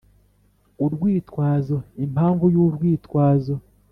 Urwitwazo 0.85 1.77
impamvu 2.05 2.45
y 2.53 2.57
urwitwazo 2.65 3.55